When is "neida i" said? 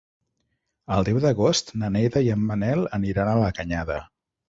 1.99-2.35